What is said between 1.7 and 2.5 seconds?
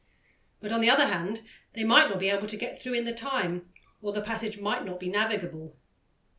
they might not be able